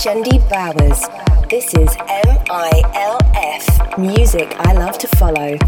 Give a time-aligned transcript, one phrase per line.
[0.00, 1.00] Shendi Bowers.
[1.50, 1.94] This is
[2.38, 5.58] MILF, music I love to follow.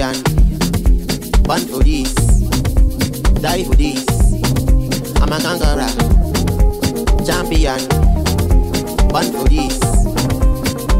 [0.00, 0.22] Caribbean.
[1.42, 2.14] Born for this,
[3.42, 4.06] die for this.
[5.20, 5.88] I'm a kangaroo,
[7.26, 7.80] champion.
[9.10, 9.78] Born for this,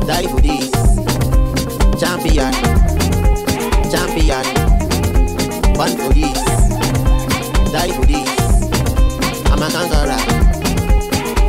[0.06, 0.70] die for this.
[1.98, 2.52] Champion,
[3.90, 4.44] champion.
[5.74, 6.42] Born for this,
[7.72, 8.28] die for this.
[9.46, 10.18] I'm a kangaroo,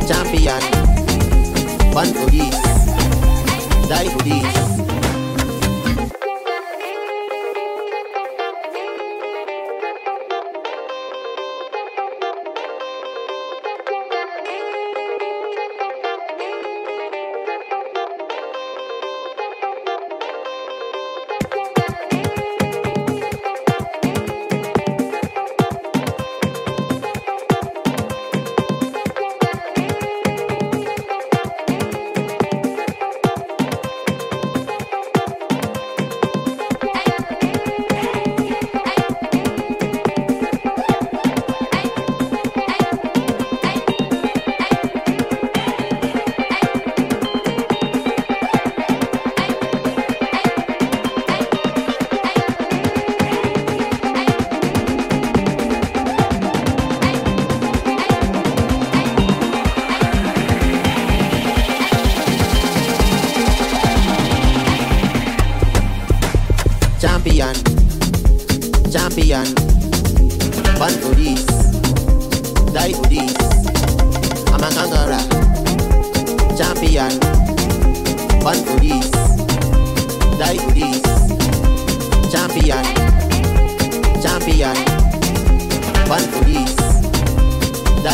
[0.08, 0.62] champion.
[1.92, 2.56] Born for this,
[3.88, 4.71] die for this.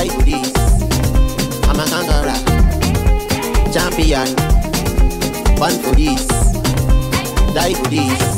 [0.07, 0.53] For this.
[1.67, 2.39] I'm a conqueror,
[3.73, 4.29] champion,
[5.57, 6.27] born for this,
[7.55, 7.89] die for.
[7.91, 8.38] This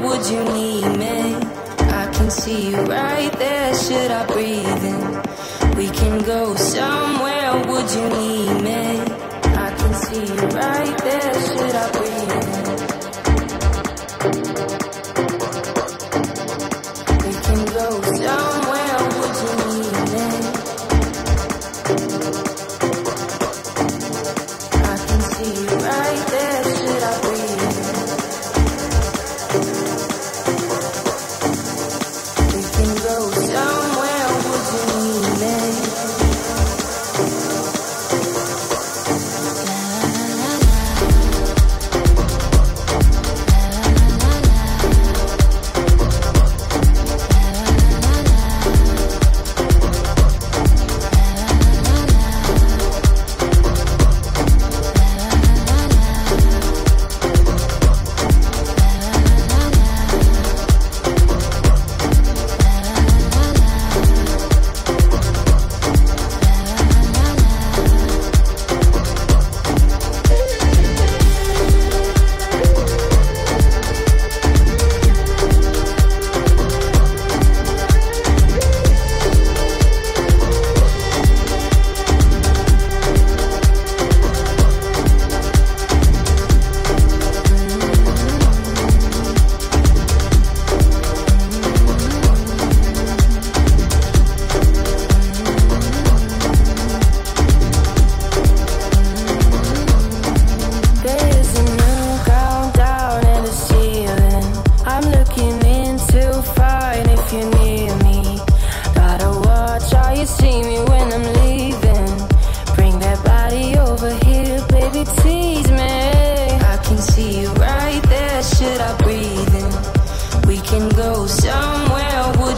[0.00, 1.34] would you need me?
[2.00, 5.76] I can see you right there, should I breathe in?
[5.76, 9.00] We can go somewhere, would you need me?
[9.66, 12.87] I can see you right there, should I breathe in?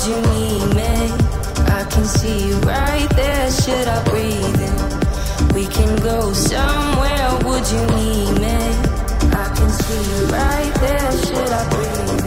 [0.01, 1.13] Would you need me?
[1.69, 3.51] I can see you right there.
[3.51, 5.55] Should I breathe in?
[5.55, 7.39] We can go somewhere.
[7.45, 8.59] Would you need me?
[9.37, 11.13] I can see you right there.
[11.13, 12.20] Should I breathe?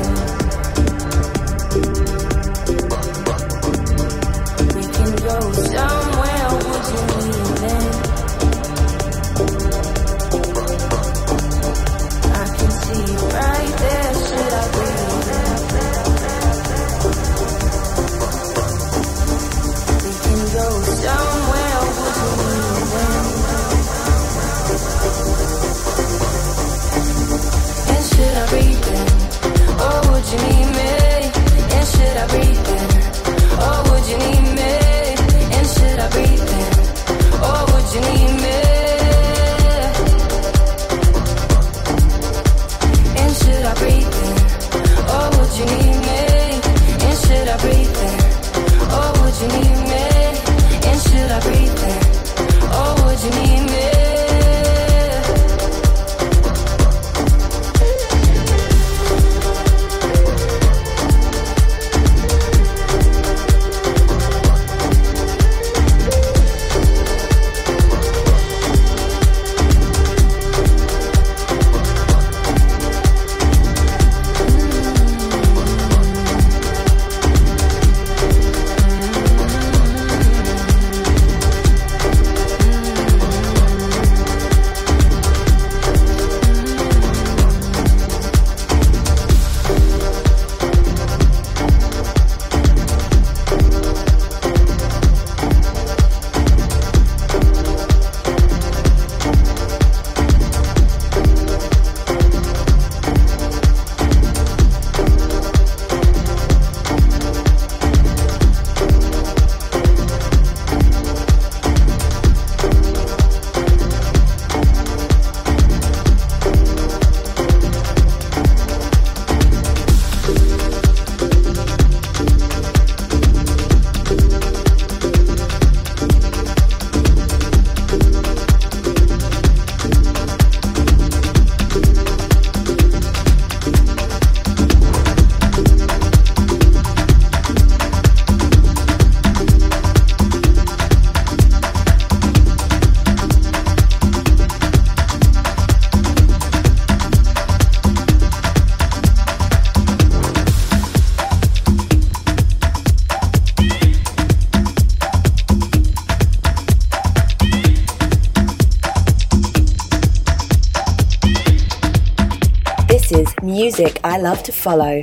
[164.05, 165.01] I love to follow.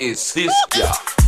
[0.00, 1.19] Is this yeah.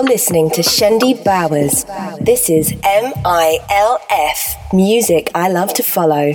[0.00, 1.84] You're listening to Shendi Bowers.
[2.24, 6.32] This is MILF Music I Love to Follow.